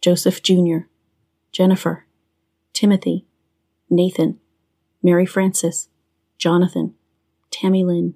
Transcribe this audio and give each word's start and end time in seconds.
Joseph 0.00 0.42
Jr., 0.42 0.88
Jennifer, 1.52 2.06
Timothy, 2.72 3.26
Nathan, 3.88 4.38
Mary 5.02 5.26
Frances, 5.26 5.88
Jonathan, 6.38 6.94
Tammy 7.50 7.84
Lynn. 7.84 8.14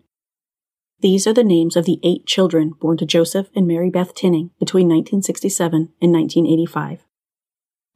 These 1.00 1.26
are 1.26 1.32
the 1.32 1.44
names 1.44 1.76
of 1.76 1.86
the 1.86 1.98
eight 2.02 2.26
children 2.26 2.74
born 2.80 2.98
to 2.98 3.06
Joseph 3.06 3.48
and 3.56 3.66
Mary 3.66 3.88
Beth 3.88 4.14
Tinning 4.14 4.50
between 4.58 4.86
1967 4.88 5.88
and 6.00 6.12
1985. 6.12 7.06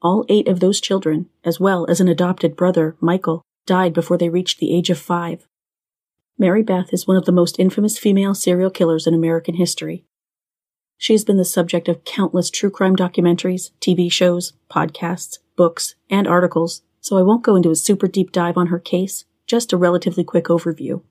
All 0.00 0.24
eight 0.28 0.48
of 0.48 0.60
those 0.60 0.80
children, 0.80 1.28
as 1.44 1.60
well 1.60 1.86
as 1.88 2.00
an 2.00 2.08
adopted 2.08 2.56
brother, 2.56 2.96
Michael, 3.00 3.42
died 3.66 3.92
before 3.92 4.16
they 4.16 4.28
reached 4.28 4.58
the 4.58 4.74
age 4.74 4.90
of 4.90 4.98
five. 4.98 5.46
Mary 6.38 6.62
Beth 6.62 6.92
is 6.92 7.06
one 7.06 7.16
of 7.16 7.26
the 7.26 7.32
most 7.32 7.58
infamous 7.58 7.98
female 7.98 8.34
serial 8.34 8.70
killers 8.70 9.06
in 9.06 9.14
American 9.14 9.54
history. 9.54 10.04
She 10.96 11.12
has 11.12 11.24
been 11.24 11.36
the 11.36 11.44
subject 11.44 11.88
of 11.88 12.04
countless 12.04 12.50
true 12.50 12.70
crime 12.70 12.96
documentaries, 12.96 13.70
TV 13.80 14.10
shows, 14.10 14.52
podcasts, 14.70 15.38
books, 15.56 15.94
and 16.08 16.26
articles, 16.26 16.82
so 17.00 17.18
I 17.18 17.22
won't 17.22 17.44
go 17.44 17.56
into 17.56 17.70
a 17.70 17.76
super 17.76 18.06
deep 18.06 18.32
dive 18.32 18.56
on 18.56 18.68
her 18.68 18.78
case, 18.78 19.24
just 19.46 19.72
a 19.72 19.76
relatively 19.76 20.24
quick 20.24 20.46
overview. 20.46 21.02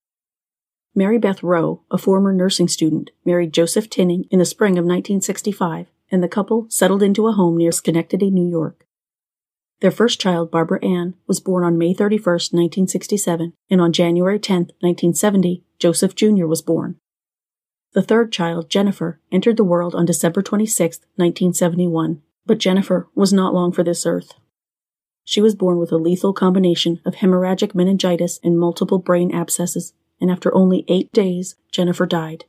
Mary 0.96 1.18
Beth 1.18 1.42
Rowe, 1.42 1.82
a 1.90 1.98
former 1.98 2.34
nursing 2.34 2.68
student, 2.68 3.12
married 3.26 3.54
Joseph 3.54 3.90
Tinning 3.90 4.26
in 4.30 4.40
the 4.40 4.46
spring 4.46 4.74
of 4.74 4.86
1965, 4.86 5.88
and 6.12 6.22
the 6.22 6.28
couple 6.28 6.68
settled 6.70 7.02
into 7.02 7.28
a 7.28 7.32
home 7.32 7.58
near 7.58 7.72
Schenectady, 7.72 8.30
New 8.30 8.48
York. 8.48 8.86
Their 9.82 9.92
first 9.92 10.22
child, 10.22 10.50
Barbara 10.50 10.84
Ann, 10.86 11.16
was 11.28 11.40
born 11.40 11.64
on 11.64 11.78
May 11.78 11.94
31, 11.94 12.26
1967, 12.26 13.54
and 13.70 13.82
on 13.82 13.92
January 13.92 14.40
10, 14.40 14.58
1970, 14.80 15.64
Joseph 15.80 16.16
Jr. 16.16 16.46
was 16.46 16.62
born. 16.62 16.98
The 17.94 18.02
third 18.02 18.32
child, 18.32 18.70
Jennifer, 18.72 19.20
entered 19.32 19.58
the 19.58 19.64
world 19.64 19.94
on 19.94 20.06
December 20.06 20.42
26, 20.42 21.00
1971, 21.16 22.22
but 22.46 22.58
Jennifer 22.58 23.08
was 23.14 23.32
not 23.32 23.54
long 23.54 23.72
for 23.72 23.84
this 23.84 24.06
earth. 24.06 24.34
She 25.24 25.42
was 25.42 25.56
born 25.56 25.78
with 25.78 25.92
a 25.92 25.98
lethal 25.98 26.34
combination 26.34 27.00
of 27.06 27.16
hemorrhagic 27.16 27.76
meningitis 27.76 28.40
and 28.44 28.60
multiple 28.60 28.98
brain 28.98 29.34
abscesses, 29.34 29.94
and 30.20 30.32
after 30.32 30.54
only 30.56 30.86
eight 30.88 31.14
days, 31.14 31.56
Jennifer 31.72 32.08
died. 32.08 32.46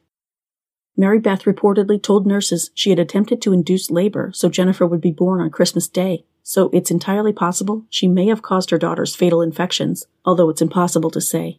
Mary 0.97 1.19
Beth 1.19 1.43
reportedly 1.43 2.03
told 2.03 2.27
nurses 2.27 2.71
she 2.75 2.91
had 2.91 2.99
attempted 2.99 3.43
to 3.43 3.53
induce 3.53 3.91
labor 3.91 4.31
so 4.33 4.49
Jennifer 4.49 4.87
would 4.87 5.01
be 5.01 5.11
born 5.11 5.41
on 5.41 5.51
Christmas 5.51 5.89
Day, 5.89 6.25
so 6.43 6.71
it's 6.73 6.91
entirely 6.91 7.33
possible 7.33 7.85
she 7.91 8.09
may 8.09 8.29
have 8.29 8.43
caused 8.43 8.71
her 8.71 8.79
daughter's 8.79 9.15
fatal 9.15 9.43
infections, 9.43 10.07
although 10.25 10.49
it's 10.49 10.63
impossible 10.63 11.11
to 11.11 11.21
say. 11.21 11.59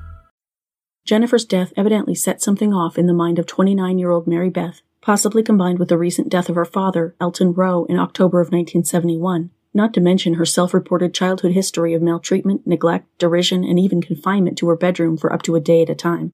Jennifer's 1.11 1.43
death 1.43 1.73
evidently 1.75 2.15
set 2.15 2.41
something 2.41 2.73
off 2.73 2.97
in 2.97 3.05
the 3.05 3.13
mind 3.13 3.37
of 3.37 3.45
29 3.45 3.99
year 3.99 4.11
old 4.11 4.27
Mary 4.27 4.49
Beth, 4.49 4.81
possibly 5.01 5.43
combined 5.43 5.77
with 5.77 5.89
the 5.89 5.97
recent 5.97 6.29
death 6.29 6.47
of 6.47 6.55
her 6.55 6.63
father, 6.63 7.17
Elton 7.19 7.51
Rowe, 7.51 7.83
in 7.89 7.99
October 7.99 8.39
of 8.39 8.45
1971, 8.47 9.49
not 9.73 9.93
to 9.93 9.99
mention 9.99 10.35
her 10.35 10.45
self 10.45 10.73
reported 10.73 11.13
childhood 11.13 11.51
history 11.51 11.93
of 11.93 12.01
maltreatment, 12.01 12.65
neglect, 12.65 13.09
derision, 13.17 13.65
and 13.65 13.77
even 13.77 14.01
confinement 14.01 14.57
to 14.59 14.69
her 14.69 14.77
bedroom 14.77 15.17
for 15.17 15.33
up 15.33 15.41
to 15.41 15.57
a 15.57 15.59
day 15.59 15.81
at 15.81 15.89
a 15.89 15.95
time. 15.95 16.31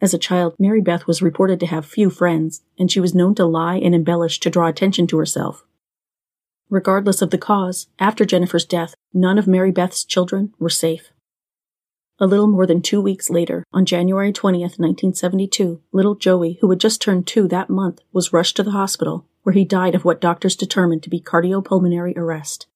As 0.00 0.14
a 0.14 0.16
child, 0.16 0.54
Mary 0.60 0.80
Beth 0.80 1.08
was 1.08 1.20
reported 1.20 1.58
to 1.58 1.66
have 1.66 1.84
few 1.84 2.08
friends, 2.08 2.62
and 2.78 2.88
she 2.88 3.00
was 3.00 3.16
known 3.16 3.34
to 3.34 3.44
lie 3.44 3.78
and 3.78 3.96
embellish 3.96 4.38
to 4.38 4.50
draw 4.50 4.68
attention 4.68 5.08
to 5.08 5.18
herself. 5.18 5.64
Regardless 6.70 7.20
of 7.20 7.30
the 7.30 7.36
cause, 7.36 7.88
after 7.98 8.24
Jennifer's 8.24 8.64
death, 8.64 8.94
none 9.12 9.38
of 9.38 9.48
Mary 9.48 9.72
Beth's 9.72 10.04
children 10.04 10.54
were 10.60 10.70
safe. 10.70 11.11
A 12.20 12.26
little 12.26 12.46
more 12.46 12.66
than 12.66 12.82
two 12.82 13.00
weeks 13.00 13.30
later, 13.30 13.64
on 13.72 13.86
January 13.86 14.32
20th, 14.32 14.78
1972, 14.78 15.80
little 15.92 16.14
Joey, 16.14 16.58
who 16.60 16.68
had 16.70 16.78
just 16.78 17.00
turned 17.00 17.26
two 17.26 17.48
that 17.48 17.70
month, 17.70 18.00
was 18.12 18.32
rushed 18.32 18.56
to 18.56 18.62
the 18.62 18.72
hospital, 18.72 19.26
where 19.42 19.54
he 19.54 19.64
died 19.64 19.94
of 19.94 20.04
what 20.04 20.20
doctors 20.20 20.54
determined 20.54 21.02
to 21.02 21.10
be 21.10 21.20
cardiopulmonary 21.20 22.16
arrest. 22.16 22.66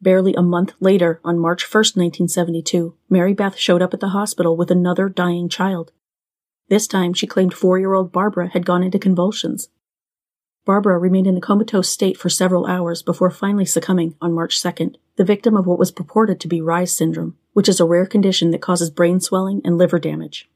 Barely 0.00 0.34
a 0.34 0.42
month 0.42 0.74
later, 0.78 1.20
on 1.24 1.38
March 1.38 1.64
1st, 1.64 1.96
1972, 1.96 2.94
Mary 3.08 3.32
Beth 3.32 3.56
showed 3.56 3.80
up 3.80 3.94
at 3.94 4.00
the 4.00 4.08
hospital 4.08 4.56
with 4.56 4.70
another 4.70 5.08
dying 5.08 5.48
child. 5.48 5.92
This 6.68 6.86
time, 6.86 7.14
she 7.14 7.26
claimed 7.26 7.54
four 7.54 7.78
year 7.78 7.94
old 7.94 8.12
Barbara 8.12 8.48
had 8.48 8.66
gone 8.66 8.82
into 8.82 8.98
convulsions. 8.98 9.68
Barbara 10.66 10.98
remained 10.98 11.26
in 11.26 11.36
a 11.36 11.40
comatose 11.40 11.88
state 11.88 12.18
for 12.18 12.28
several 12.28 12.66
hours 12.66 13.02
before 13.02 13.30
finally 13.30 13.64
succumbing 13.64 14.14
on 14.20 14.34
March 14.34 14.60
2nd, 14.60 14.96
the 15.16 15.24
victim 15.24 15.56
of 15.56 15.66
what 15.66 15.78
was 15.78 15.90
purported 15.90 16.38
to 16.40 16.48
be 16.48 16.60
Reye's 16.60 16.94
syndrome, 16.94 17.36
which 17.54 17.68
is 17.68 17.80
a 17.80 17.86
rare 17.86 18.04
condition 18.04 18.50
that 18.50 18.60
causes 18.60 18.90
brain 18.90 19.18
swelling 19.18 19.62
and 19.64 19.78
liver 19.78 19.98
damage. 19.98 20.50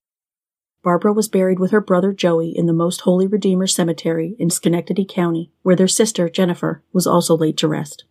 Barbara 0.82 1.12
was 1.12 1.28
buried 1.28 1.58
with 1.58 1.70
her 1.70 1.80
brother 1.80 2.12
Joey 2.12 2.56
in 2.56 2.66
the 2.66 2.72
Most 2.72 3.00
Holy 3.00 3.26
Redeemer 3.26 3.66
Cemetery 3.66 4.36
in 4.38 4.50
Schenectady 4.50 5.04
County, 5.04 5.50
where 5.62 5.74
their 5.74 5.88
sister, 5.88 6.28
Jennifer, 6.28 6.82
was 6.92 7.06
also 7.06 7.36
laid 7.36 7.56
to 7.58 7.68
rest. 7.68 8.04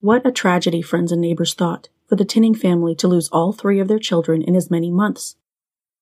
What 0.00 0.26
a 0.26 0.32
tragedy, 0.32 0.82
friends 0.82 1.10
and 1.10 1.20
neighbors 1.20 1.54
thought, 1.54 1.88
for 2.08 2.16
the 2.16 2.24
Tinning 2.24 2.54
family 2.54 2.94
to 2.94 3.08
lose 3.08 3.28
all 3.28 3.52
three 3.52 3.80
of 3.80 3.88
their 3.88 3.98
children 3.98 4.42
in 4.42 4.54
as 4.54 4.70
many 4.70 4.90
months. 4.90 5.36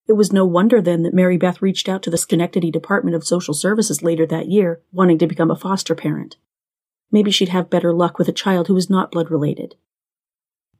It 0.06 0.12
was 0.12 0.32
no 0.32 0.44
wonder 0.44 0.82
then 0.82 1.02
that 1.02 1.14
Mary 1.14 1.38
Beth 1.38 1.62
reached 1.62 1.88
out 1.88 2.02
to 2.02 2.10
the 2.10 2.18
Schenectady 2.18 2.70
Department 2.70 3.16
of 3.16 3.26
Social 3.26 3.54
Services 3.54 4.02
later 4.02 4.26
that 4.26 4.48
year, 4.48 4.82
wanting 4.92 5.18
to 5.18 5.26
become 5.26 5.50
a 5.50 5.56
foster 5.56 5.94
parent. 5.94 6.36
Maybe 7.10 7.30
she'd 7.30 7.48
have 7.50 7.70
better 7.70 7.92
luck 7.92 8.18
with 8.18 8.28
a 8.28 8.32
child 8.32 8.68
who 8.68 8.74
was 8.74 8.90
not 8.90 9.10
blood 9.10 9.30
related. 9.30 9.76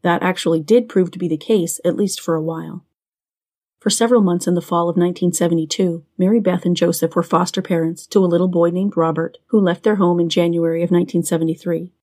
That 0.05 0.23
actually 0.23 0.61
did 0.61 0.89
prove 0.89 1.11
to 1.12 1.19
be 1.19 1.29
the 1.29 1.39
case, 1.39 1.81
at 1.83 1.97
least 1.97 2.21
for 2.21 2.35
a 2.35 2.43
while. 2.43 2.85
For 3.81 3.89
several 3.89 4.21
months 4.21 4.47
in 4.47 4.55
the 4.55 4.61
fall 4.61 4.91
of 4.91 4.97
1972, 4.97 6.05
Mary 6.19 6.41
Beth 6.41 6.67
and 6.67 6.77
Joseph 6.77 7.17
were 7.17 7.23
foster 7.23 7.62
parents 7.62 8.06
to 8.09 8.19
a 8.19 8.29
little 8.29 8.49
boy 8.49 8.69
named 8.69 8.99
Robert, 8.99 9.39
who 9.47 9.59
left 9.59 9.83
their 9.83 9.97
home 9.97 10.21
in 10.21 10.29
January 10.29 10.83
of 10.83 10.91
1973. 10.91 11.95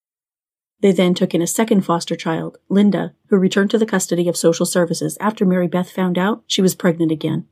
They 0.80 0.92
then 0.92 1.13
took 1.13 1.36
in 1.36 1.44
a 1.44 1.48
second 1.48 1.81
foster 1.81 2.15
child, 2.15 2.57
Linda, 2.69 3.13
who 3.27 3.38
returned 3.38 3.69
to 3.69 3.77
the 3.77 3.86
custody 3.86 4.27
of 4.27 4.36
social 4.36 4.65
services 4.65 5.15
after 5.19 5.45
Mary 5.45 5.68
Beth 5.68 5.92
found 5.92 6.18
out 6.18 6.44
she 6.48 6.63
was 6.63 6.74
pregnant 6.74 7.12
again. 7.12 7.45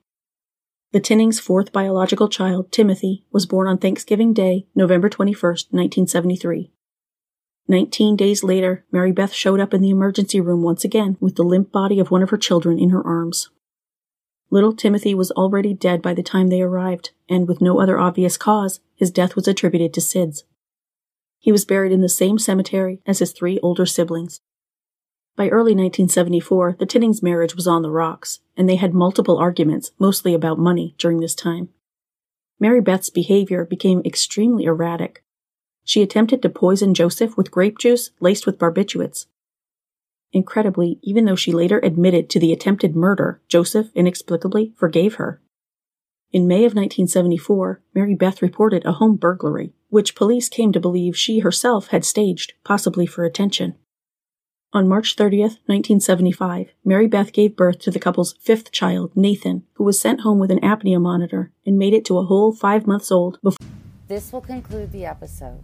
The 0.94 1.00
Tinnings' 1.00 1.40
fourth 1.40 1.72
biological 1.72 2.28
child, 2.28 2.72
Timothy, 2.72 3.24
was 3.32 3.46
born 3.46 3.68
on 3.68 3.78
Thanksgiving 3.78 4.34
Day, 4.34 4.66
November 4.74 5.10
21, 5.10 5.40
1973. 5.40 6.72
Nineteen 7.70 8.16
days 8.16 8.44
later, 8.44 8.84
Mary 8.92 9.12
Beth 9.12 9.32
showed 9.32 9.60
up 9.60 9.76
in 9.76 9.82
the 9.82 9.92
emergency 9.92 10.42
room 10.42 10.64
once 10.64 10.84
again 10.84 11.18
with 11.20 11.36
the 11.36 11.44
limp 11.44 11.72
body 11.72 12.00
of 12.00 12.10
one 12.10 12.24
of 12.24 12.32
her 12.32 12.38
children 12.38 12.80
in 12.80 12.90
her 12.90 13.06
arms. 13.06 13.52
Little 14.50 14.74
Timothy 14.74 15.14
was 15.14 15.30
already 15.30 15.76
dead 15.76 16.02
by 16.02 16.16
the 16.16 16.24
time 16.24 16.48
they 16.48 16.64
arrived, 16.64 17.12
and 17.30 17.48
with 17.48 17.62
no 17.62 17.80
other 17.80 18.00
obvious 18.00 18.38
cause, 18.38 18.80
his 18.96 19.12
death 19.12 19.36
was 19.36 19.48
attributed 19.48 19.94
to 19.94 20.02
SIDS. 20.02 20.42
He 21.38 21.52
was 21.52 21.64
buried 21.64 21.92
in 21.92 22.02
the 22.02 22.10
same 22.10 22.40
cemetery 22.40 23.02
as 23.06 23.20
his 23.20 23.34
three 23.34 23.60
older 23.60 23.86
siblings. 23.86 24.42
By 25.36 25.50
early 25.50 25.74
1974, 25.74 26.78
the 26.80 26.88
Tinnings' 26.88 27.22
marriage 27.22 27.56
was 27.56 27.68
on 27.68 27.84
the 27.84 27.92
rocks, 27.92 28.40
and 28.58 28.68
they 28.68 28.78
had 28.78 28.96
multiple 28.96 29.38
arguments, 29.38 29.92
mostly 30.00 30.34
about 30.34 30.58
money, 30.58 30.96
during 30.98 31.20
this 31.20 31.36
time. 31.36 31.70
Mary 32.60 32.82
Beth's 32.82 33.12
behavior 33.12 33.64
became 33.64 34.02
extremely 34.04 34.64
erratic. 34.64 35.24
She 35.90 36.04
attempted 36.04 36.44
to 36.44 36.50
poison 36.50 36.94
Joseph 36.94 37.36
with 37.36 37.50
grape 37.50 37.80
juice 37.80 38.12
laced 38.20 38.46
with 38.46 38.60
barbiturates. 38.60 39.26
Incredibly, 40.32 41.00
even 41.02 41.26
though 41.26 41.36
she 41.36 41.52
later 41.52 41.80
admitted 41.80 42.30
to 42.30 42.40
the 42.40 42.54
attempted 42.54 42.96
murder, 42.96 43.42
Joseph 43.48 43.88
inexplicably 43.96 44.72
forgave 44.78 45.16
her. 45.16 45.42
In 46.32 46.48
May 46.48 46.58
of 46.58 46.76
1974, 46.76 47.82
Mary 47.96 48.14
Beth 48.14 48.40
reported 48.40 48.86
a 48.86 48.92
home 48.92 49.16
burglary, 49.16 49.74
which 49.90 50.14
police 50.14 50.48
came 50.48 50.72
to 50.74 50.80
believe 50.80 51.18
she 51.18 51.40
herself 51.40 51.88
had 51.88 52.06
staged, 52.06 52.54
possibly 52.64 53.08
for 53.08 53.26
attention. 53.26 53.74
On 54.72 54.88
March 54.88 55.16
30th, 55.16 55.58
1975, 55.66 56.68
Mary 56.86 57.08
Beth 57.08 57.34
gave 57.34 57.58
birth 57.58 57.80
to 57.80 57.90
the 57.90 58.00
couple's 58.00 58.36
fifth 58.40 58.72
child, 58.72 59.12
Nathan, 59.16 59.64
who 59.74 59.86
was 59.86 60.00
sent 60.00 60.22
home 60.22 60.38
with 60.38 60.52
an 60.52 60.60
apnea 60.60 61.02
monitor 61.02 61.52
and 61.66 61.80
made 61.80 61.96
it 61.96 62.06
to 62.06 62.20
a 62.20 62.26
whole 62.26 62.54
five 62.54 62.86
months 62.86 63.12
old 63.12 63.40
before. 63.42 63.66
This 64.08 64.32
will 64.32 64.42
conclude 64.42 64.92
the 64.92 65.08
episode. 65.08 65.64